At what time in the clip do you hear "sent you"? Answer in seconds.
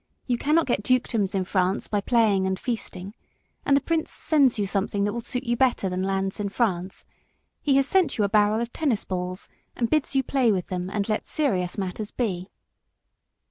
7.87-8.23